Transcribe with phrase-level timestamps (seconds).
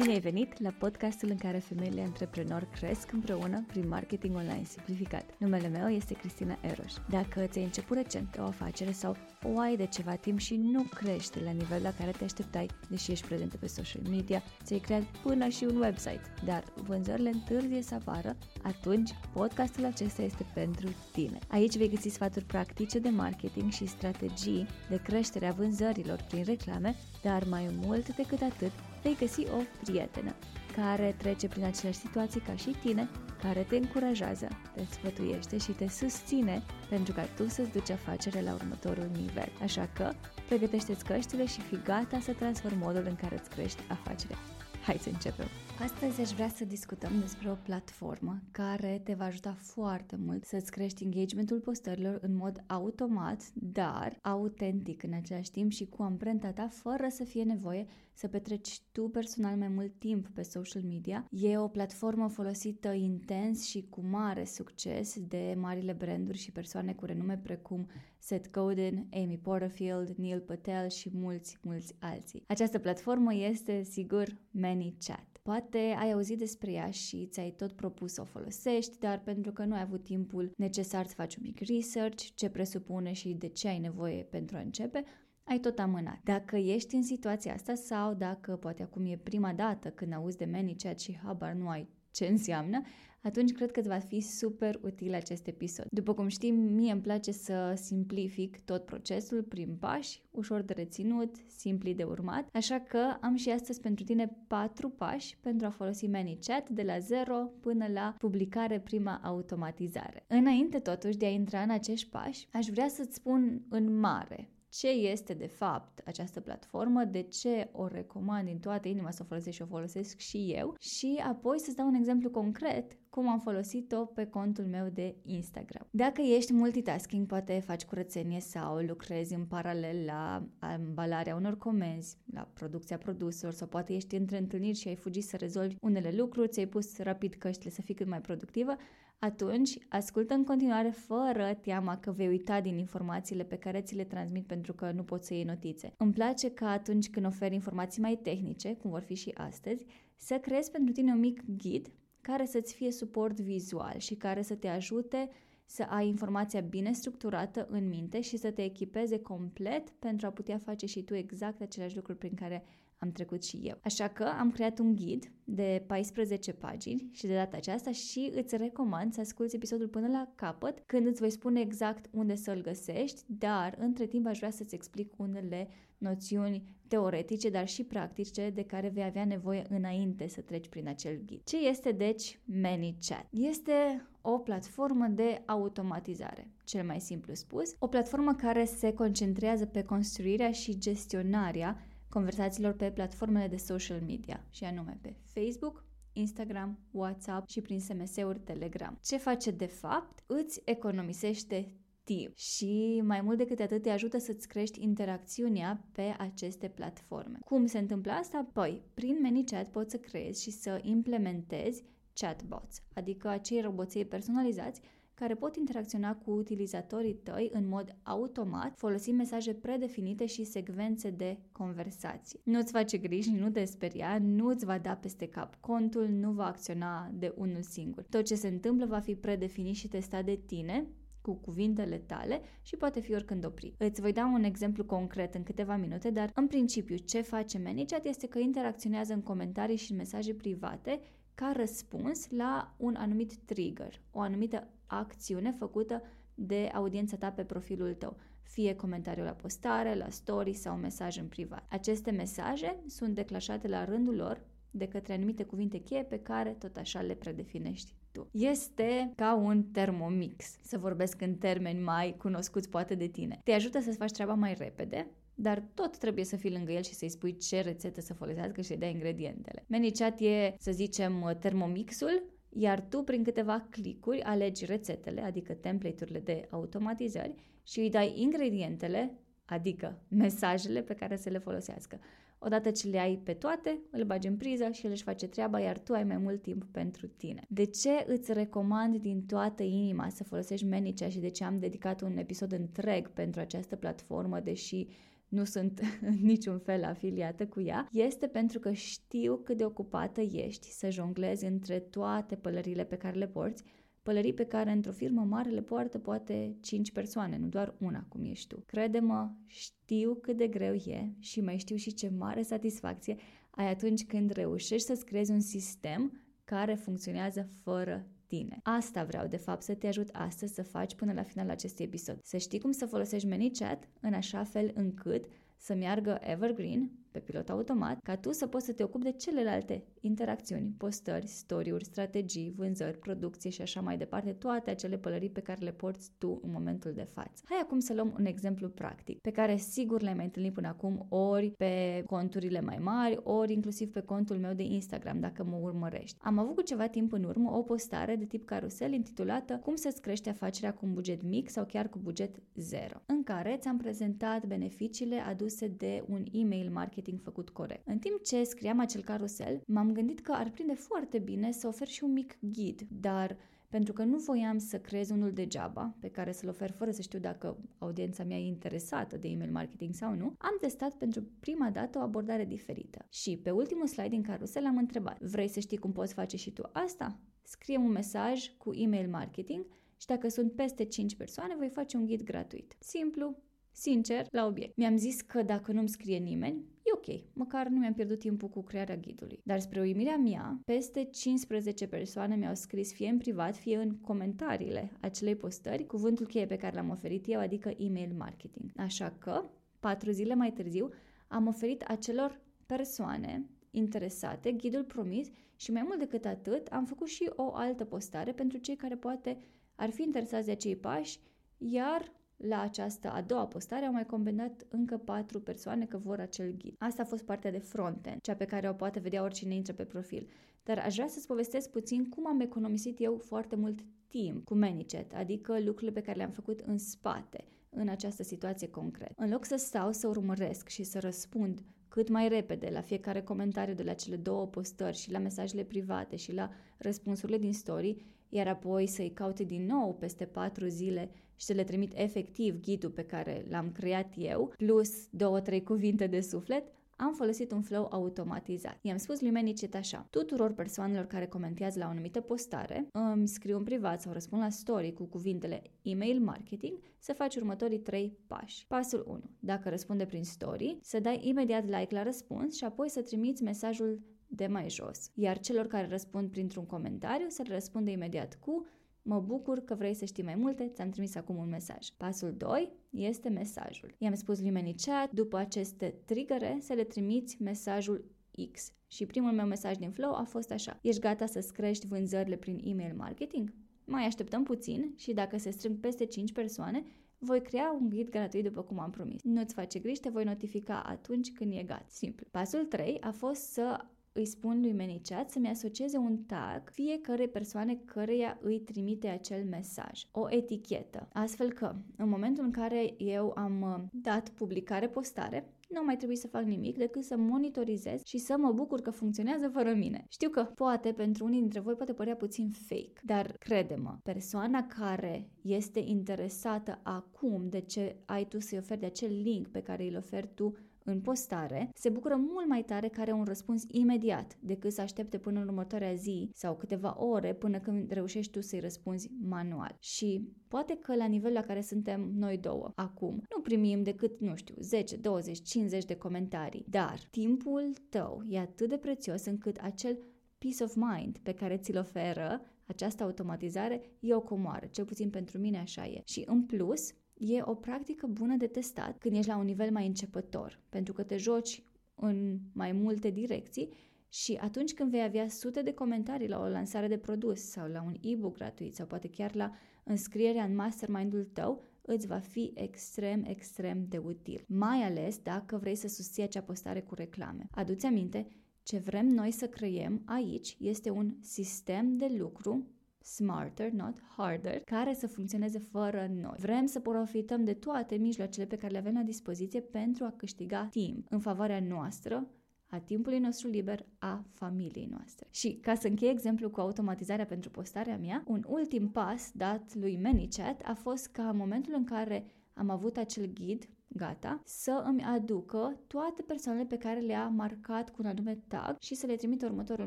[0.00, 5.24] Bine ai venit la podcastul în care femeile antreprenori cresc împreună prin marketing online simplificat.
[5.38, 6.92] Numele meu este Cristina Eroș.
[7.08, 11.40] Dacă ți-ai început recent o afacere sau o ai de ceva timp și nu crește
[11.44, 15.48] la nivel la care te așteptai, deși ești prezentă pe social media, ți-ai creat până
[15.48, 21.38] și un website, dar vânzările întârzie să apară, atunci podcastul acesta este pentru tine.
[21.48, 26.94] Aici vei găsi sfaturi practice de marketing și strategii de creștere a vânzărilor prin reclame,
[27.22, 28.72] dar mai mult decât atât,
[29.02, 30.34] vei găsi o prietenă
[30.76, 33.08] care trece prin aceleași situații ca și tine,
[33.42, 38.54] care te încurajează, te sfătuiește și te susține pentru ca tu să-ți duci afacerea la
[38.54, 39.48] următorul nivel.
[39.62, 40.12] Așa că,
[40.48, 44.36] pregătește-ți căștile și fii gata să transformi modul în care îți crești afacerea.
[44.82, 45.46] Hai să începem!
[45.82, 50.70] Astăzi aș vrea să discutăm despre o platformă care te va ajuta foarte mult să-ți
[50.70, 56.68] crești engagementul postărilor în mod automat, dar autentic în același timp și cu amprenta ta,
[56.68, 57.86] fără să fie nevoie
[58.20, 61.26] să petreci tu personal mai mult timp pe social media.
[61.30, 67.04] E o platformă folosită intens și cu mare succes de marile branduri și persoane cu
[67.04, 67.86] renume precum
[68.18, 72.44] Seth Godin, Amy Porterfield, Neil Patel și mulți, mulți alții.
[72.46, 75.26] Această platformă este, sigur, ManyChat.
[75.42, 79.64] Poate ai auzit despre ea și ți-ai tot propus să o folosești, dar pentru că
[79.64, 83.68] nu ai avut timpul necesar să faci un mic research, ce presupune și de ce
[83.68, 85.04] ai nevoie pentru a începe,
[85.50, 86.20] ai tot amânat.
[86.24, 90.44] Dacă ești în situația asta sau dacă poate acum e prima dată când auzi de
[90.44, 92.80] ManyChat și habar nu ai ce înseamnă,
[93.22, 95.86] atunci cred că îți va fi super util acest episod.
[95.90, 101.36] După cum știm, mie îmi place să simplific tot procesul prin pași, ușor de reținut,
[101.46, 106.06] simpli de urmat, așa că am și astăzi pentru tine patru pași pentru a folosi
[106.06, 110.24] ManyChat de la zero până la publicare prima automatizare.
[110.26, 114.88] Înainte totuși de a intra în acești pași, aș vrea să-ți spun în mare ce
[114.88, 119.56] este de fapt această platformă, de ce o recomand din toată inima să o folosesc
[119.56, 120.74] și o folosesc și eu.
[120.78, 125.86] Și apoi să-ți dau un exemplu concret cum am folosit-o pe contul meu de Instagram.
[125.90, 132.48] Dacă ești multitasking, poate faci curățenie sau lucrezi în paralel la ambalarea unor comenzi, la
[132.54, 136.66] producția produselor sau poate ești între întâlniri și ai fugit să rezolvi unele lucruri, ți-ai
[136.66, 138.76] pus rapid căștile să fii cât mai productivă,
[139.18, 144.04] atunci ascultă în continuare fără teama că vei uita din informațiile pe care ți le
[144.04, 145.92] transmit pentru că nu poți să iei notițe.
[145.96, 149.84] Îmi place că atunci când oferi informații mai tehnice, cum vor fi și astăzi,
[150.16, 154.54] să creezi pentru tine un mic ghid care să-ți fie suport vizual și care să
[154.54, 155.30] te ajute
[155.64, 160.58] să ai informația bine structurată în minte și să te echipeze complet pentru a putea
[160.58, 162.64] face și tu exact aceleași lucruri prin care
[163.02, 163.78] am trecut și eu.
[163.82, 168.56] Așa că am creat un ghid de 14 pagini și de data aceasta și îți
[168.56, 173.22] recomand să asculti episodul până la capăt când îți voi spune exact unde să-l găsești,
[173.26, 175.68] dar între timp aș vrea să-ți explic unele
[175.98, 181.20] noțiuni teoretice, dar și practice de care vei avea nevoie înainte să treci prin acel
[181.26, 181.40] ghid.
[181.44, 183.26] Ce este deci ManyChat?
[183.30, 189.82] Este o platformă de automatizare, cel mai simplu spus, o platformă care se concentrează pe
[189.82, 191.76] construirea și gestionarea
[192.10, 198.38] conversațiilor pe platformele de social media, și anume pe Facebook, Instagram, WhatsApp și prin SMS-uri
[198.38, 198.98] Telegram.
[199.02, 200.22] Ce face de fapt?
[200.26, 206.68] Îți economisește timp și mai mult decât atât te ajută să-ți crești interacțiunea pe aceste
[206.68, 207.38] platforme.
[207.44, 208.48] Cum se întâmplă asta?
[208.52, 211.84] Păi, prin ManyChat poți să creezi și să implementezi
[212.14, 214.80] chatbots, adică acei roboței personalizați
[215.20, 221.38] care pot interacționa cu utilizatorii tăi în mod automat, folosind mesaje predefinite și secvențe de
[221.52, 222.40] conversații.
[222.44, 227.10] Nu-ți face griji, nu te speria, nu-ți va da peste cap contul, nu va acționa
[227.12, 228.02] de unul singur.
[228.02, 230.86] Tot ce se întâmplă va fi predefinit și testat de tine
[231.20, 233.74] cu cuvintele tale și poate fi oricând oprit.
[233.78, 238.04] Îți voi da un exemplu concret în câteva minute, dar în principiu ce face ManyChat
[238.04, 241.00] este că interacționează în comentarii și în mesaje private
[241.34, 246.02] ca răspuns la un anumit trigger, o anumită acțiune făcută
[246.34, 251.26] de audiența ta pe profilul tău, fie comentariu la postare, la story sau mesaj în
[251.26, 251.66] privat.
[251.68, 256.76] Aceste mesaje sunt declanșate la rândul lor de către anumite cuvinte cheie pe care tot
[256.76, 258.28] așa le predefinești tu.
[258.32, 263.40] Este ca un termomix, să vorbesc în termeni mai cunoscuți poate de tine.
[263.44, 266.94] Te ajută să-ți faci treaba mai repede, dar tot trebuie să fii lângă el și
[266.94, 269.64] să-i spui ce rețetă să folosească și să-i dai ingredientele.
[269.66, 276.46] ManyChat e, să zicem, termomixul, iar tu prin câteva clicuri alegi rețetele, adică template-urile de
[276.50, 282.00] automatizări și îi dai ingredientele, adică mesajele pe care să le folosească.
[282.42, 285.60] Odată ce le ai pe toate, îl bagi în priză și el își face treaba,
[285.60, 287.42] iar tu ai mai mult timp pentru tine.
[287.48, 292.00] De ce îți recomand din toată inima să folosești ManyChat și de ce am dedicat
[292.00, 294.86] un episod întreg pentru această platformă, deși
[295.30, 300.20] nu sunt în niciun fel afiliată cu ea, este pentru că știu cât de ocupată
[300.20, 303.64] ești să jonglezi între toate pălările pe care le porți,
[304.02, 308.24] pălării pe care într-o firmă mare le poartă poate 5 persoane, nu doar una cum
[308.24, 308.62] ești tu.
[308.66, 313.16] Crede-mă, știu cât de greu e și mai știu și ce mare satisfacție
[313.50, 318.60] ai atunci când reușești să-ți creezi un sistem care funcționează fără tine.
[318.62, 322.18] Asta vreau, de fapt, să te ajut astăzi să faci până la finalul acestui episod.
[322.22, 325.24] Să știi cum să folosești ManyChat în așa fel încât
[325.56, 329.84] să meargă evergreen, pe pilot automat, ca tu să poți să te ocupi de celelalte
[330.00, 335.64] interacțiuni, postări, story-uri, strategii, vânzări, producție și așa mai departe, toate acele pălării pe care
[335.64, 337.42] le porți tu în momentul de față.
[337.44, 341.06] Hai acum să luăm un exemplu practic, pe care sigur l-ai mai întâlnit până acum
[341.08, 346.16] ori pe conturile mai mari, ori inclusiv pe contul meu de Instagram, dacă mă urmărești.
[346.20, 350.00] Am avut cu ceva timp în urmă o postare de tip carusel intitulată Cum să-ți
[350.00, 354.46] crești afacerea cu un buget mic sau chiar cu buget zero, în care ți-am prezentat
[354.46, 357.88] beneficiile aduse de un email marketing făcut corect.
[357.88, 361.66] În timp ce scriam acel carusel, m-am am gândit că ar prinde foarte bine să
[361.66, 363.36] ofer și un mic ghid, dar
[363.68, 367.18] pentru că nu voiam să creez unul degeaba, pe care să-l ofer fără să știu
[367.18, 371.98] dacă audiența mea e interesată de email marketing sau nu, am testat pentru prima dată
[371.98, 373.06] o abordare diferită.
[373.08, 376.52] Și pe ultimul slide din carusel am întrebat, vrei să știi cum poți face și
[376.52, 377.18] tu asta?
[377.42, 382.06] Scrie un mesaj cu email marketing și dacă sunt peste 5 persoane, voi face un
[382.06, 382.76] ghid gratuit.
[382.78, 383.36] Simplu,
[383.80, 384.76] sincer, la obiect.
[384.76, 388.62] Mi-am zis că dacă nu-mi scrie nimeni, e ok, măcar nu mi-am pierdut timpul cu
[388.62, 389.40] crearea ghidului.
[389.44, 394.92] Dar spre uimirea mea, peste 15 persoane mi-au scris fie în privat, fie în comentariile
[395.00, 398.70] acelei postări cuvântul cheie pe care l-am oferit eu, adică email marketing.
[398.76, 399.44] Așa că,
[399.78, 400.90] patru zile mai târziu,
[401.28, 407.30] am oferit acelor persoane interesate ghidul promis și mai mult decât atât, am făcut și
[407.36, 409.38] o altă postare pentru cei care poate
[409.74, 411.18] ar fi interesați de acei pași,
[411.58, 416.54] iar la această a doua postare au mai combinat încă patru persoane că vor acel
[416.58, 416.74] ghid.
[416.78, 419.84] Asta a fost partea de frontend, cea pe care o poate vedea oricine intră pe
[419.84, 420.28] profil.
[420.62, 423.78] Dar aș vrea să-ți povestesc puțin cum am economisit eu foarte mult
[424.08, 429.14] timp cu ManyChat, adică lucrurile pe care le-am făcut în spate, în această situație concretă.
[429.16, 433.74] În loc să stau să urmăresc și să răspund cât mai repede la fiecare comentariu
[433.74, 437.96] de la cele două postări și la mesajele private și la răspunsurile din story,
[438.30, 442.90] iar apoi să-i caute din nou peste patru zile și să le trimit efectiv ghidul
[442.90, 446.64] pe care l-am creat eu, plus două, trei cuvinte de suflet,
[446.96, 448.78] am folosit un flow automatizat.
[448.82, 453.56] I-am spus lui Manicet așa, tuturor persoanelor care comentează la o anumită postare, îmi scriu
[453.56, 458.66] în privat sau răspund la story cu cuvintele email marketing, să faci următorii trei pași.
[458.66, 459.20] Pasul 1.
[459.38, 464.00] Dacă răspunde prin story, să dai imediat like la răspuns și apoi să trimiți mesajul
[464.30, 465.10] de mai jos.
[465.14, 468.66] Iar celor care răspund printr-un comentariu să le răspunde imediat cu
[469.02, 471.88] Mă bucur că vrei să știi mai multe, ți-am trimis acum un mesaj.
[471.96, 473.94] Pasul 2 este mesajul.
[473.98, 478.10] I-am spus lui ManyChat, după aceste trigăre, să le trimiți mesajul
[478.52, 478.72] X.
[478.86, 480.78] Și primul meu mesaj din Flow a fost așa.
[480.82, 483.52] Ești gata să-ți crești vânzările prin email marketing?
[483.84, 486.84] Mai așteptăm puțin și dacă se strâng peste 5 persoane,
[487.18, 489.22] voi crea un ghid gratuit după cum am promis.
[489.22, 491.86] Nu-ți face griji, te voi notifica atunci când e gata.
[491.88, 492.26] Simplu.
[492.30, 493.84] Pasul 3 a fost să
[494.20, 500.02] îi spun lui ManyChat să-mi asocieze un tag fiecare persoane căreia îi trimite acel mesaj,
[500.10, 501.08] o etichetă.
[501.12, 506.16] Astfel că, în momentul în care eu am uh, dat publicare postare, nu mai trebuie
[506.16, 510.04] să fac nimic decât să monitorizez și să mă bucur că funcționează fără mine.
[510.08, 515.30] Știu că poate pentru unii dintre voi poate părea puțin fake, dar crede-mă, persoana care
[515.42, 519.96] este interesată acum de ce ai tu să-i oferi de acel link pe care îl
[519.96, 524.72] oferi tu în postare, se bucură mult mai tare că are un răspuns imediat decât
[524.72, 529.10] să aștepte până în următoarea zi sau câteva ore până când reușești tu să-i răspunzi
[529.20, 529.76] manual.
[529.78, 534.36] Și poate că la nivelul la care suntem noi două acum, nu primim decât, nu
[534.36, 539.98] știu, 10, 20, 50 de comentarii, dar timpul tău e atât de prețios încât acel
[540.38, 545.38] peace of mind pe care ți-l oferă această automatizare e o comoară, cel puțin pentru
[545.38, 546.02] mine așa e.
[546.04, 549.86] Și în plus, e o practică bună de testat când ești la un nivel mai
[549.86, 551.62] începător, pentru că te joci
[551.94, 553.72] în mai multe direcții
[554.08, 557.82] și atunci când vei avea sute de comentarii la o lansare de produs sau la
[557.82, 559.50] un e-book gratuit sau poate chiar la
[559.84, 564.44] înscrierea în mastermind-ul tău, îți va fi extrem, extrem de util.
[564.46, 567.46] Mai ales dacă vrei să susții acea postare cu reclame.
[567.50, 568.26] Aduți aminte,
[568.62, 572.66] ce vrem noi să creiem aici este un sistem de lucru
[573.02, 576.34] smarter, not harder, care să funcționeze fără noi.
[576.38, 580.66] Vrem să profităm de toate mijloacele pe care le avem la dispoziție pentru a câștiga
[580.70, 582.26] timp în favoarea noastră,
[582.66, 585.26] a timpului nostru liber, a familiei noastre.
[585.30, 589.98] Și ca să închei exemplu cu automatizarea pentru postarea mea, un ultim pas dat lui
[590.02, 595.02] ManyChat a fost ca în momentul în care am avut acel ghid gata, să îmi
[595.02, 599.42] aducă toate persoanele pe care le-a marcat cu un anume tag și să le trimit
[599.42, 599.86] următorul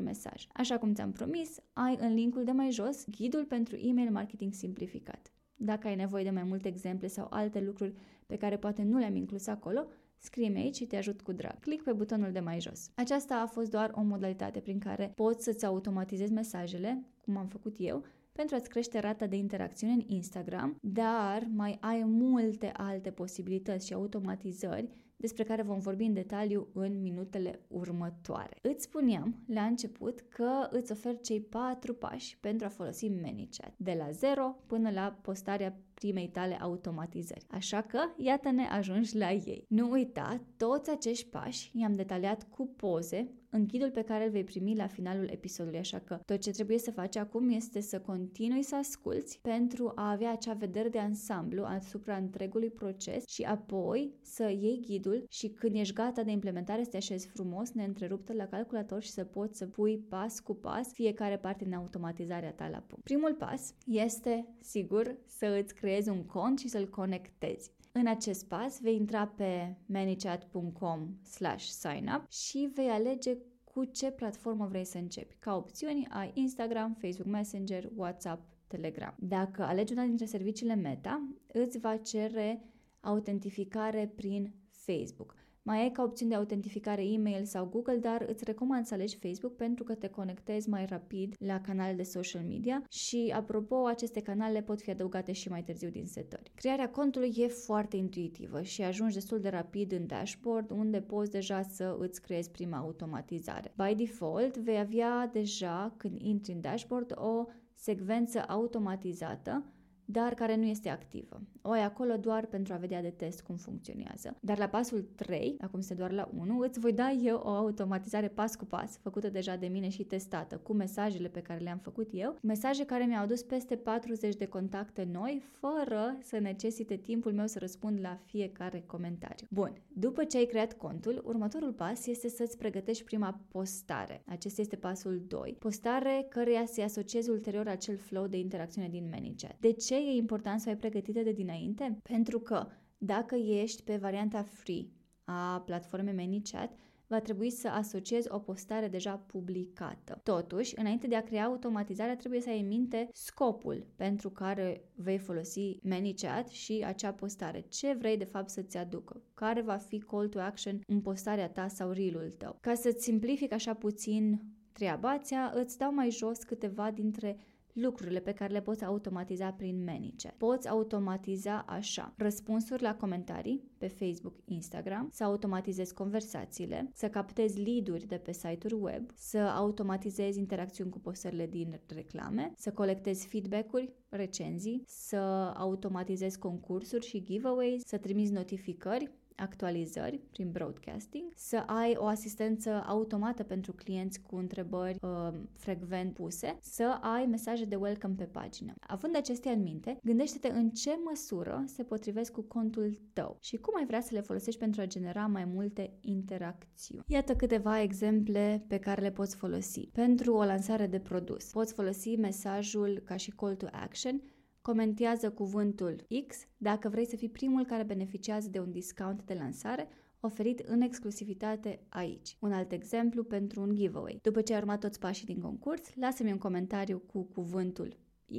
[0.00, 0.46] mesaj.
[0.52, 5.32] Așa cum ți-am promis, ai în linkul de mai jos ghidul pentru email marketing simplificat.
[5.56, 7.94] Dacă ai nevoie de mai multe exemple sau alte lucruri
[8.26, 9.86] pe care poate nu le-am inclus acolo,
[10.18, 11.60] scrie aici și te ajut cu drag.
[11.60, 12.90] Clic pe butonul de mai jos.
[12.94, 17.76] Aceasta a fost doar o modalitate prin care poți să-ți automatizezi mesajele, cum am făcut
[17.78, 23.86] eu, pentru a-ți crește rata de interacțiune în Instagram, dar mai ai multe alte posibilități
[23.86, 28.58] și automatizări despre care vom vorbi în detaliu în minutele următoare.
[28.62, 33.94] Îți spuneam la început că îți ofer cei patru pași pentru a folosi ManyChat, de
[33.98, 37.46] la zero până la postarea primei tale automatizări.
[37.50, 39.64] Așa că, iată-ne ajungi la ei.
[39.68, 44.44] Nu uita, toți acești pași i-am detaliat cu poze în ghidul pe care îl vei
[44.44, 48.62] primi la finalul episodului, așa că tot ce trebuie să faci acum este să continui
[48.62, 54.42] să asculți pentru a avea acea vedere de ansamblu asupra întregului proces și apoi să
[54.42, 59.02] iei ghidul și când ești gata de implementare să te așezi frumos, neîntreruptă la calculator
[59.02, 63.04] și să poți să pui pas cu pas fiecare parte din automatizarea ta la punct.
[63.04, 67.70] Primul pas este, sigur, să îți creezi un cont și să-l conectezi.
[67.98, 74.66] În acest pas vei intra pe manychat.com slash signup și vei alege cu ce platformă
[74.66, 75.36] vrei să începi.
[75.38, 79.14] Ca opțiuni ai Instagram, Facebook Messenger, WhatsApp, Telegram.
[79.18, 82.64] Dacă alegi una dintre serviciile Meta, îți va cere
[83.00, 85.43] autentificare prin Facebook.
[85.66, 89.56] Mai ai ca opțiune de autentificare e-mail sau Google, dar îți recomand să alegi Facebook
[89.56, 94.62] pentru că te conectezi mai rapid la canale de social media și, apropo, aceste canale
[94.62, 96.52] pot fi adăugate și mai târziu din setări.
[96.54, 101.62] Crearea contului e foarte intuitivă și ajungi destul de rapid în dashboard unde poți deja
[101.62, 103.74] să îți creezi prima automatizare.
[103.76, 107.44] By default, vei avea deja, când intri în dashboard, o
[107.74, 109.64] secvență automatizată
[110.04, 111.40] dar care nu este activă.
[111.62, 114.36] O ai acolo doar pentru a vedea de test cum funcționează.
[114.40, 118.28] Dar la pasul 3, acum este doar la 1, îți voi da eu o automatizare
[118.28, 122.08] pas cu pas, făcută deja de mine și testată, cu mesajele pe care le-am făcut
[122.12, 127.46] eu, mesaje care mi-au adus peste 40 de contacte noi, fără să necesite timpul meu
[127.46, 129.46] să răspund la fiecare comentariu.
[129.50, 134.22] Bun, după ce ai creat contul, următorul pas este să-ți pregătești prima postare.
[134.26, 135.56] Acesta este pasul 2.
[135.58, 139.56] Postare căreia se asocieze ulterior acel flow de interacțiune din ManyChat.
[139.60, 141.98] De ce ce e important să ai pregătite de dinainte?
[142.02, 142.66] Pentru că
[142.98, 144.88] dacă ești pe varianta free
[145.24, 150.20] a platformei ManyChat, va trebui să asociezi o postare deja publicată.
[150.22, 155.18] Totuși, înainte de a crea automatizarea, trebuie să ai în minte scopul pentru care vei
[155.18, 157.60] folosi ManyChat și acea postare.
[157.60, 159.22] Ce vrei de fapt să-ți aducă?
[159.34, 162.56] Care va fi call to action în postarea ta sau reel-ul tău?
[162.60, 164.40] Ca să-ți simplific așa puțin
[164.72, 165.20] treaba,
[165.54, 167.36] îți dau mai jos câteva dintre
[167.74, 170.34] lucrurile pe care le poți automatiza prin Manager.
[170.38, 178.06] Poți automatiza așa răspunsuri la comentarii pe Facebook, Instagram, să automatizezi conversațiile, să captezi lead-uri
[178.06, 184.82] de pe site-uri web, să automatizezi interacțiuni cu postările din reclame, să colectezi feedback-uri, recenzii,
[184.86, 192.84] să automatizezi concursuri și giveaways, să trimiți notificări actualizări prin broadcasting, să ai o asistență
[192.86, 198.74] automată pentru clienți cu întrebări uh, frecvent puse, să ai mesaje de welcome pe pagină.
[198.80, 203.76] Având acestea în minte, gândește-te în ce măsură se potrivesc cu contul tău și cum
[203.76, 207.04] ai vrea să le folosești pentru a genera mai multe interacțiuni.
[207.06, 209.88] Iată câteva exemple pe care le poți folosi.
[209.92, 214.22] Pentru o lansare de produs, poți folosi mesajul ca și call to action
[214.70, 219.88] Comentează cuvântul X dacă vrei să fii primul care beneficiază de un discount de lansare
[220.20, 222.36] oferit în exclusivitate aici.
[222.40, 224.18] Un alt exemplu pentru un giveaway.
[224.22, 227.96] După ce ai urmat toți pașii din concurs, lasă-mi un comentariu cu cuvântul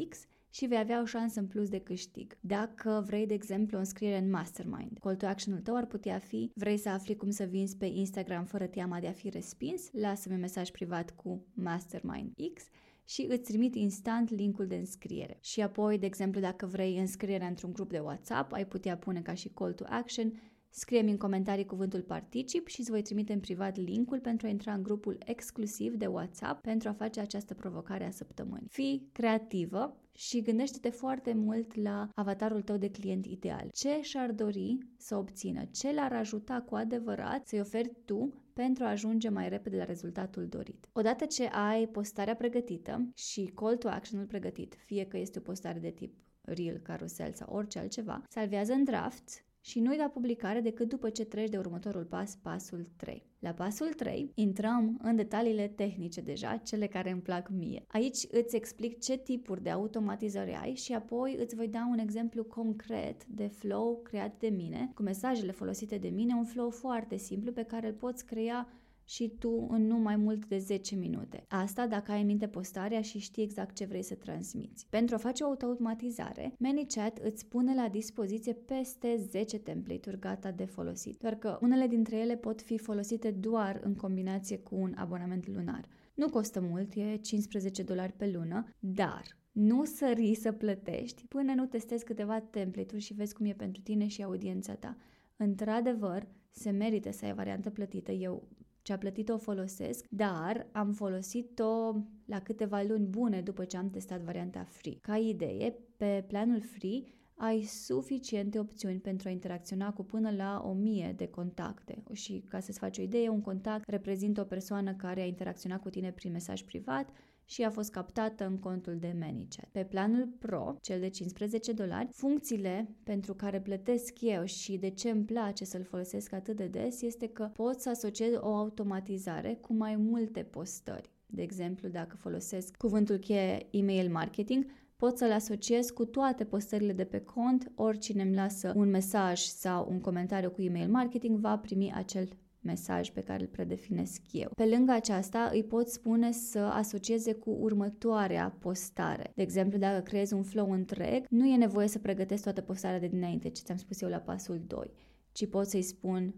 [0.10, 2.38] X și vei avea o șansă în plus de câștig.
[2.39, 6.51] Dacă vrei, de exemplu, o înscriere în Mastermind, call to action-ul tău ar putea fi
[6.55, 9.89] vrei să afli cum să vinzi pe Instagram fără teama de a fi respins?
[9.91, 12.63] Lasă-mi un mesaj privat cu Mastermind X
[13.05, 15.38] și îți trimit instant linkul de înscriere.
[15.41, 19.33] Și apoi, de exemplu, dacă vrei înscrierea într-un grup de WhatsApp, ai putea pune ca
[19.33, 20.33] și call to action
[20.77, 24.74] Scrie-mi în comentarii cuvântul particip și îți voi trimite în privat linkul pentru a intra
[24.74, 28.67] în grupul exclusiv de WhatsApp pentru a face această provocare a săptămânii.
[28.70, 33.70] Fii creativă și gândește-te foarte mult la avatarul tău de client ideal.
[33.74, 35.65] Ce și-ar dori să obțină?
[35.72, 40.48] Ce l-ar ajuta cu adevărat să-i oferi tu pentru a ajunge mai repede la rezultatul
[40.48, 40.89] dorit.
[40.94, 45.79] Odată ce ai postarea pregătită și call to action-ul pregătit, fie că este o postare
[45.79, 50.89] de tip reel, carusel sau orice altceva, salvează în draft și nu-i da publicare decât
[50.89, 53.25] după ce treci de următorul pas, pasul 3.
[53.39, 57.84] La pasul 3 intrăm în detaliile tehnice deja, cele care îmi plac mie.
[57.88, 62.43] Aici îți explic ce tipuri de automatizări ai și apoi îți voi da un exemplu
[62.43, 67.51] concret de flow creat de mine, cu mesajele folosite de mine, un flow foarte simplu
[67.51, 68.67] pe care îl poți crea
[69.05, 71.45] și tu în nu mai mult de 10 minute.
[71.47, 74.88] Asta dacă ai în minte postarea și știi exact ce vrei să transmiți.
[74.89, 80.65] Pentru a face o automatizare, ManyChat îți pune la dispoziție peste 10 template-uri gata de
[80.65, 85.47] folosit, doar că unele dintre ele pot fi folosite doar în combinație cu un abonament
[85.47, 85.85] lunar.
[86.13, 91.65] Nu costă mult, e 15 dolari pe lună, dar nu sări să plătești până nu
[91.65, 94.97] testezi câteva template-uri și vezi cum e pentru tine și audiența ta.
[95.38, 98.12] Într-adevăr, se merită să ai variantă plătită.
[98.12, 98.47] Eu
[98.85, 101.93] ce a plătit o folosesc, dar am folosit-o
[102.25, 104.97] la câteva luni bune după ce am testat varianta free.
[105.01, 107.03] Ca idee, pe planul free
[107.35, 112.03] ai suficiente opțiuni pentru a interacționa cu până la 1000 de contacte.
[112.13, 115.89] Și ca să-ți faci o idee, un contact reprezintă o persoană care a interacționat cu
[115.89, 117.09] tine prin mesaj privat
[117.45, 119.69] și a fost captată în contul de ManyChat.
[119.71, 125.09] Pe planul Pro, cel de 15 dolari, funcțiile pentru care plătesc eu și de ce
[125.09, 129.73] îmi place să-l folosesc atât de des este că pot să asociez o automatizare cu
[129.73, 131.13] mai multe postări.
[131.25, 136.93] De exemplu, dacă folosesc cuvântul cheie email marketing, pot să le asociez cu toate postările
[136.93, 141.57] de pe cont, oricine îmi lasă un mesaj sau un comentariu cu email marketing va
[141.57, 142.27] primi acel
[142.65, 144.50] mesaj pe care îl predefinesc eu.
[144.55, 149.31] Pe lângă aceasta, îi pot spune să asocieze cu următoarea postare.
[149.36, 153.07] De exemplu, dacă creezi un flow întreg, nu e nevoie să pregătesc toată postarea de
[153.07, 154.91] dinainte, ce ți-am spus eu la pasul 2,
[155.31, 156.34] ci pot să-i spun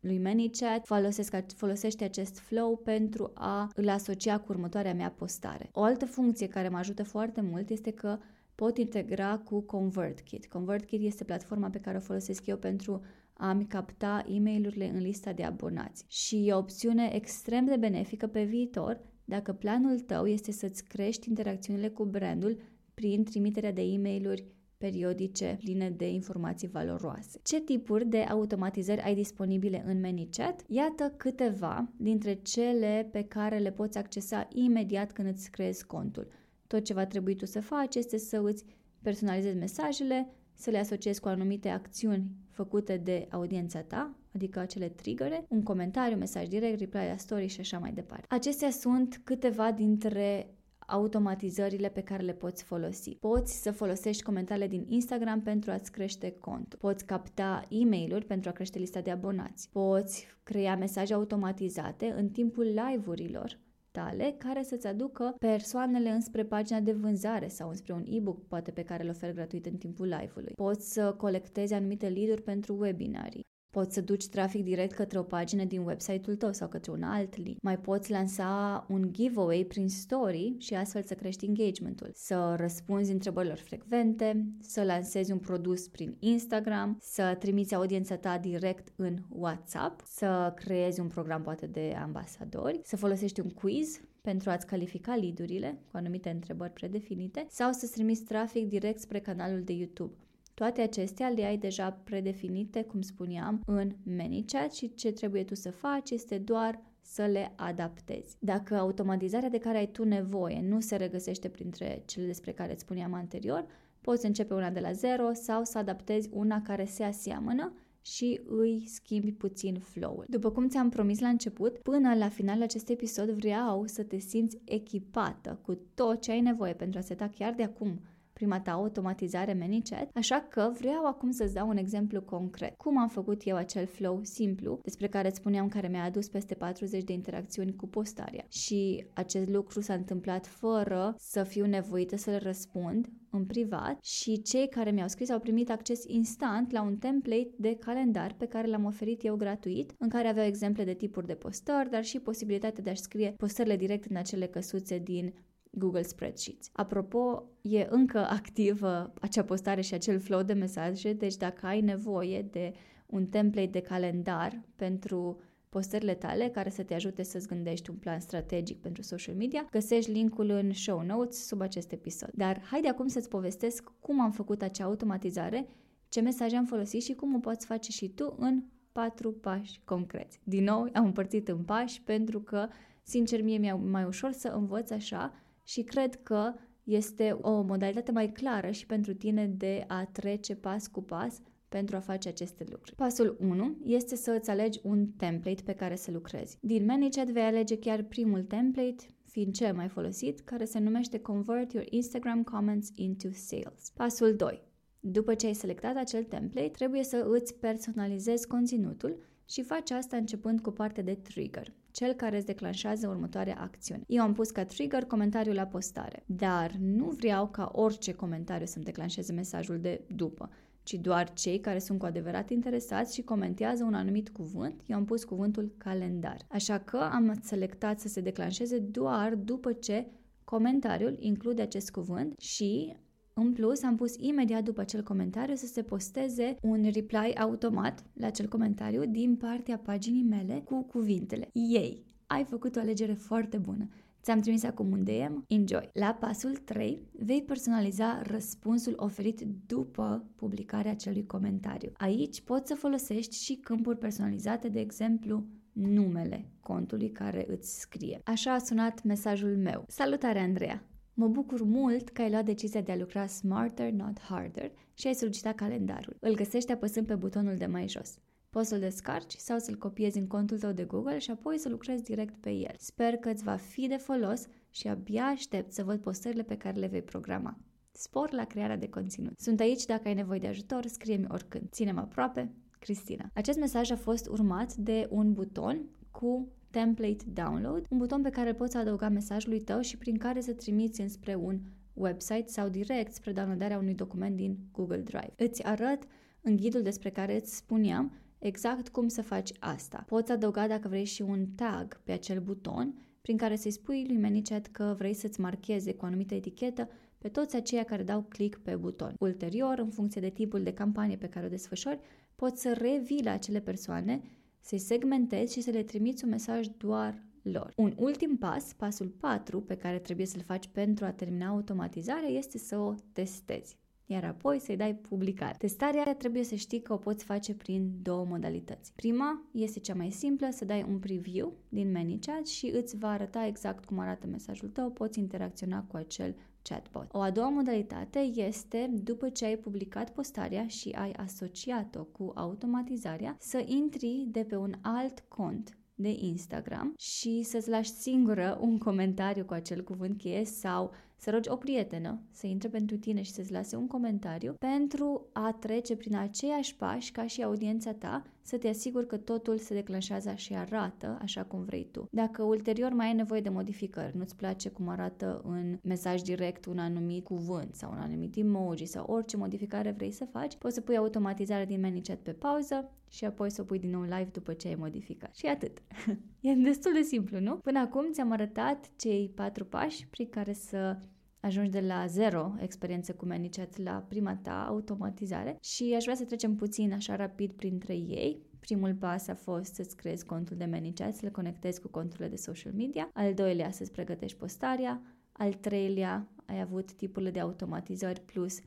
[0.00, 5.68] lui ManyChat, folosesc, folosește acest flow pentru a îl asocia cu următoarea mea postare.
[5.72, 8.18] O altă funcție care mă ajută foarte mult este că
[8.60, 10.46] pot integra cu ConvertKit.
[10.46, 13.00] ConvertKit este platforma pe care o folosesc eu pentru
[13.32, 18.26] a-mi capta e mail în lista de abonați și e o opțiune extrem de benefică
[18.26, 22.58] pe viitor dacă planul tău este să-ți crești interacțiunile cu brandul
[22.94, 24.44] prin trimiterea de e mail
[24.78, 27.40] periodice pline de informații valoroase.
[27.42, 30.64] Ce tipuri de automatizări ai disponibile în ManyChat?
[30.68, 36.26] Iată câteva dintre cele pe care le poți accesa imediat când îți creezi contul.
[36.68, 38.64] Tot ce va trebui tu să faci este să îți
[39.02, 45.44] personalizezi mesajele, să le asociezi cu anumite acțiuni făcute de audiența ta, adică acele triggere,
[45.48, 48.26] un comentariu, mesaj direct, reply la story și așa mai departe.
[48.28, 53.16] Acestea sunt câteva dintre automatizările pe care le poți folosi.
[53.20, 56.78] Poți să folosești comentariile din Instagram pentru a-ți crește contul.
[56.78, 59.68] Poți capta e mail pentru a crește lista de abonați.
[59.72, 63.58] Poți crea mesaje automatizate în timpul live-urilor
[63.98, 68.82] tale care să-ți aducă persoanele înspre pagina de vânzare sau înspre un e-book poate pe
[68.82, 70.52] care îl oferi gratuit în timpul live-ului.
[70.54, 73.46] Poți să colectezi anumite lead-uri pentru webinarii.
[73.78, 77.36] Poți să duci trafic direct către o pagină din website-ul tău sau către un alt
[77.36, 77.62] link.
[77.62, 82.10] Mai poți lansa un giveaway prin story și astfel să crești engagementul.
[82.14, 88.88] Să răspunzi întrebărilor frecvente, să lansezi un produs prin Instagram, să trimiți audiența ta direct
[88.96, 94.66] în WhatsApp, să creezi un program poate de ambasadori, să folosești un quiz pentru a-ți
[94.66, 100.12] califica lead cu anumite întrebări predefinite sau să-ți trimiți trafic direct spre canalul de YouTube.
[100.58, 105.70] Toate acestea le ai deja predefinite, cum spuneam, în ManyChat și ce trebuie tu să
[105.70, 108.36] faci este doar să le adaptezi.
[108.38, 112.80] Dacă automatizarea de care ai tu nevoie nu se regăsește printre cele despre care îți
[112.80, 113.66] spuneam anterior,
[114.00, 118.84] poți începe una de la zero sau să adaptezi una care se aseamănă și îi
[118.86, 120.24] schimbi puțin flow-ul.
[120.28, 124.58] După cum ți-am promis la început, până la finalul acestui episod vreau să te simți
[124.64, 128.00] echipată cu tot ce ai nevoie pentru a seta chiar de acum
[128.38, 132.76] prima ta automatizare ManyChat, așa că vreau acum să-ți dau un exemplu concret.
[132.76, 136.54] Cum am făcut eu acel flow simplu, despre care îți spuneam care mi-a adus peste
[136.54, 138.44] 40 de interacțiuni cu postarea.
[138.48, 144.68] Și acest lucru s-a întâmplat fără să fiu nevoită să-l răspund în privat și cei
[144.68, 148.84] care mi-au scris au primit acces instant la un template de calendar pe care l-am
[148.84, 152.90] oferit eu gratuit, în care aveau exemple de tipuri de postări, dar și posibilitatea de
[152.90, 155.34] a-și scrie postările direct în acele căsuțe din
[155.70, 156.70] Google Spreadsheets.
[156.72, 162.42] Apropo, e încă activă acea postare și acel flow de mesaje, deci dacă ai nevoie
[162.50, 162.72] de
[163.06, 168.20] un template de calendar pentru postările tale care să te ajute să-ți gândești un plan
[168.20, 172.30] strategic pentru social media, găsești linkul în show notes sub acest episod.
[172.34, 175.66] Dar haide acum să-ți povestesc cum am făcut acea automatizare,
[176.08, 180.40] ce mesaje am folosit și cum o poți face și tu în patru pași concreți.
[180.44, 182.68] Din nou, am împărțit în pași pentru că,
[183.02, 185.32] sincer, mie mi-e mai ușor să învăț așa
[185.68, 186.54] și cred că
[186.84, 191.96] este o modalitate mai clară și pentru tine de a trece pas cu pas pentru
[191.96, 192.94] a face aceste lucruri.
[192.94, 196.58] Pasul 1 este să îți alegi un template pe care să lucrezi.
[196.60, 201.72] Din ManyChat vei alege chiar primul template, fiind cel mai folosit, care se numește Convert
[201.72, 203.92] your Instagram comments into sales.
[203.94, 204.62] Pasul 2.
[205.00, 210.60] După ce ai selectat acel template, trebuie să îți personalizezi conținutul și faci asta începând
[210.60, 214.02] cu partea de trigger, cel care îți declanșează următoarea acțiune.
[214.06, 218.84] Eu am pus ca trigger comentariul la postare, dar nu vreau ca orice comentariu să-mi
[218.84, 220.50] declanșeze mesajul de după
[220.82, 225.04] ci doar cei care sunt cu adevărat interesați și comentează un anumit cuvânt, eu am
[225.04, 226.36] pus cuvântul calendar.
[226.48, 230.06] Așa că am selectat să se declanșeze doar după ce
[230.44, 232.96] comentariul include acest cuvânt și
[233.40, 238.26] în plus, am pus imediat după acel comentariu să se posteze un reply automat la
[238.26, 243.88] acel comentariu din partea paginii mele cu cuvintele Ei, ai făcut o alegere foarte bună.
[244.22, 245.90] Ți-am trimis acum un DM, enjoy!
[245.92, 251.92] La pasul 3 vei personaliza răspunsul oferit după publicarea acelui comentariu.
[251.96, 258.20] Aici poți să folosești și câmpuri personalizate, de exemplu, numele contului care îți scrie.
[258.24, 259.84] Așa a sunat mesajul meu.
[259.88, 260.82] Salutare, Andreea!
[261.20, 265.14] Mă bucur mult că ai luat decizia de a lucra smarter, not harder și ai
[265.14, 266.16] solicitat calendarul.
[266.20, 268.18] Îl găsești apăsând pe butonul de mai jos.
[268.50, 272.02] Poți să-l descarci sau să-l copiezi în contul tău de Google și apoi să lucrezi
[272.02, 272.74] direct pe el.
[272.76, 276.78] Sper că îți va fi de folos și abia aștept să văd postările pe care
[276.78, 277.58] le vei programa.
[277.92, 279.32] Spor la crearea de conținut.
[279.38, 281.68] Sunt aici dacă ai nevoie de ajutor, scrie-mi oricând.
[281.70, 283.30] Ținem aproape, Cristina.
[283.34, 288.48] Acest mesaj a fost urmat de un buton cu Template Download, un buton pe care
[288.48, 291.60] îl poți adăuga mesajului tău și prin care să trimiți înspre un
[291.92, 295.32] website sau direct spre downloadarea unui document din Google Drive.
[295.36, 296.02] Îți arăt
[296.40, 300.04] în ghidul despre care îți spuneam exact cum să faci asta.
[300.06, 304.18] Poți adăuga dacă vrei și un tag pe acel buton prin care să-i spui lui
[304.18, 308.58] ManyChat că vrei să-ți marcheze cu o anumită etichetă pe toți aceia care dau click
[308.62, 309.14] pe buton.
[309.18, 312.00] Ulterior, în funcție de tipul de campanie pe care o desfășori,
[312.34, 314.20] poți să revii la acele persoane,
[314.68, 317.72] să-i segmentezi și să le trimiți un mesaj doar lor.
[317.76, 322.58] Un ultim pas, pasul 4, pe care trebuie să-l faci pentru a termina automatizarea, este
[322.58, 323.78] să o testezi
[324.10, 325.54] iar apoi să-i dai publicare.
[325.58, 328.92] Testarea trebuie să știi că o poți face prin două modalități.
[328.94, 333.46] Prima este cea mai simplă, să dai un preview din ManyChat și îți va arăta
[333.46, 336.36] exact cum arată mesajul tău, poți interacționa cu acel
[336.68, 337.08] chatbot.
[337.12, 343.36] O a doua modalitate este, după ce ai publicat postarea și ai asociat-o cu automatizarea,
[343.40, 349.44] să intri de pe un alt cont de Instagram și să-ți lași singură un comentariu
[349.44, 353.52] cu acel cuvânt cheie sau să rogi o prietenă să intre pentru tine și să-ți
[353.52, 358.68] lase un comentariu pentru a trece prin aceiași pași ca și audiența ta să te
[358.68, 362.08] asiguri că totul se declanșează și arată așa cum vrei tu.
[362.10, 366.78] Dacă ulterior mai ai nevoie de modificări, nu-ți place cum arată în mesaj direct un
[366.78, 370.96] anumit cuvânt sau un anumit emoji sau orice modificare vrei să faci, poți să pui
[370.96, 374.68] automatizarea din ManyChat pe pauză și apoi să o pui din nou live după ce
[374.68, 375.34] ai modificat.
[375.34, 375.82] Și atât.
[376.48, 377.56] e destul de simplu, nu?
[377.56, 380.98] Până acum ți-am arătat cei patru pași prin care să
[381.40, 386.24] ajungi de la zero experiență cu ManyChat la prima ta automatizare și aș vrea să
[386.24, 388.46] trecem puțin așa rapid printre ei.
[388.60, 392.36] Primul pas a fost să-ți creezi contul de ManyChat, să le conectezi cu conturile de
[392.36, 393.10] social media.
[393.12, 395.02] Al doilea, să-ți pregătești postarea.
[395.32, 398.58] Al treilea, ai avut tipurile de automatizări plus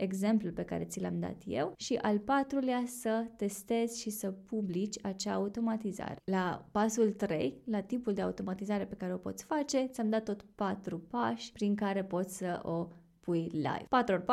[0.00, 5.04] exemplul pe care ți l-am dat eu și al patrulea să testezi și să publici
[5.04, 6.16] acea automatizare.
[6.24, 10.44] La pasul 3, la tipul de automatizare pe care o poți face, ți-am dat tot
[10.54, 12.88] patru pași prin care poți să o
[13.20, 13.86] pui live.
[14.02, 14.26] 4x4,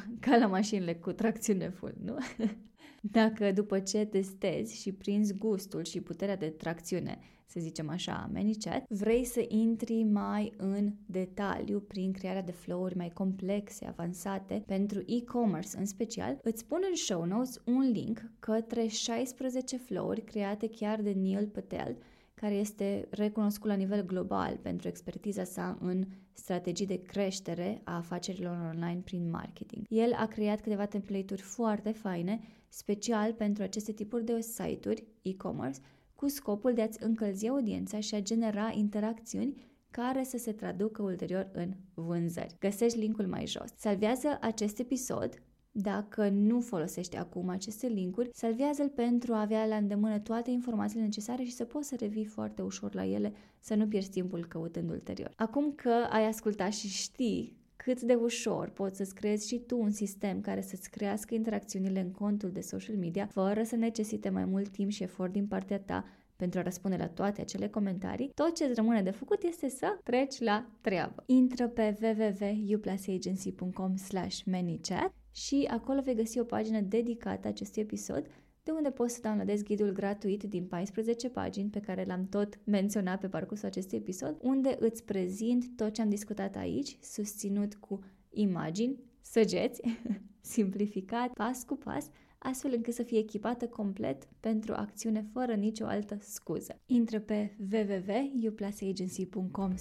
[0.24, 2.16] ca la mașinile cu tracțiune full, nu?
[3.04, 8.84] Dacă după ce testezi și prinzi gustul și puterea de tracțiune, să zicem așa, ManyChat,
[8.88, 15.78] vrei să intri mai în detaliu prin crearea de flow-uri mai complexe, avansate, pentru e-commerce
[15.78, 21.12] în special, îți pun în show notes un link către 16 flow-uri create chiar de
[21.12, 21.96] Neil Patel,
[22.42, 28.72] care este recunoscut la nivel global pentru expertiza sa în strategii de creștere a afacerilor
[28.74, 29.86] online prin marketing.
[29.88, 35.80] El a creat câteva template-uri foarte faine, special pentru aceste tipuri de site-uri e-commerce,
[36.14, 39.56] cu scopul de a-ți încălzi audiența și a genera interacțiuni
[39.90, 42.56] care să se traducă ulterior în vânzări.
[42.60, 43.74] Găsești linkul mai jos.
[43.76, 45.42] Salvează acest episod
[45.72, 51.42] dacă nu folosești acum aceste linkuri, salvează-l pentru a avea la îndemână toate informațiile necesare
[51.42, 55.32] și să poți să revii foarte ușor la ele, să nu pierzi timpul căutând ulterior.
[55.36, 59.90] Acum că ai ascultat și știi cât de ușor poți să-ți creezi și tu un
[59.90, 64.68] sistem care să-ți crească interacțiunile în contul de social media, fără să necesite mai mult
[64.68, 66.04] timp și efort din partea ta
[66.36, 69.98] pentru a răspunde la toate acele comentarii, tot ce îți rămâne de făcut este să
[70.02, 71.22] treci la treabă.
[71.26, 78.26] Intră pe www.uplasagency.com slash manychat și acolo vei găsi o pagină dedicată acestui episod
[78.64, 83.20] de unde poți să downloadezi ghidul gratuit din 14 pagini pe care l-am tot menționat
[83.20, 89.00] pe parcursul acestui episod, unde îți prezint tot ce am discutat aici, susținut cu imagini,
[89.20, 89.80] săgeți,
[90.54, 96.16] simplificat, pas cu pas, astfel încât să fie echipată complet pentru acțiune fără nicio altă
[96.20, 96.80] scuză.
[96.86, 99.74] Intră pe www.uplasagency.com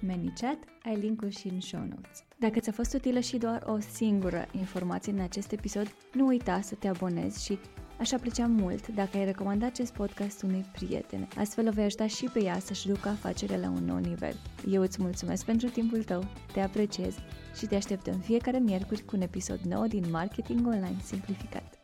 [0.00, 2.25] manychat, ai linkul și în show notes.
[2.38, 6.74] Dacă ți-a fost utilă și doar o singură informație în acest episod, nu uita să
[6.74, 7.58] te abonezi și
[7.98, 11.28] Aș aprecia mult dacă ai recomanda acest podcast unui prieten.
[11.36, 14.36] Astfel o vei ajuta și pe ea să-și ducă afacerea la un nou nivel.
[14.70, 17.14] Eu îți mulțumesc pentru timpul tău, te apreciez
[17.58, 21.75] și te aștept în fiecare miercuri cu un episod nou din Marketing Online Simplificat.